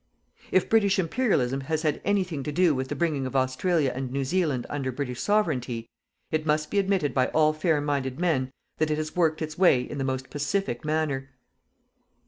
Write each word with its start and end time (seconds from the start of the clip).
If 0.51 0.67
British 0.67 0.97
Imperialism 0.97 1.61
has 1.61 1.83
had 1.83 2.01
anything 2.03 2.41
to 2.41 2.51
do 2.51 2.73
with 2.73 2.87
the 2.87 2.95
bringing 2.95 3.27
of 3.27 3.35
Australia 3.35 3.91
and 3.95 4.11
New 4.11 4.25
Zealand 4.25 4.65
under 4.67 4.91
British 4.91 5.21
Sovereignty, 5.21 5.91
it 6.31 6.43
must 6.43 6.71
be 6.71 6.79
admitted 6.79 7.13
by 7.13 7.27
all 7.27 7.53
fair 7.53 7.79
minded 7.81 8.19
men 8.19 8.51
that 8.79 8.89
it 8.89 8.97
has 8.97 9.15
worked 9.15 9.43
its 9.43 9.59
way 9.59 9.79
in 9.81 9.99
the 9.99 10.03
most 10.03 10.31
pacific 10.31 10.83
manner. 10.83 11.29